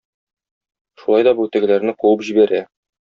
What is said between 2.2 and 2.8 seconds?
җибәрә.